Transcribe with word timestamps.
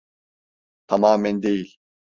Tamamen 0.87 1.43
değil. 1.43 1.77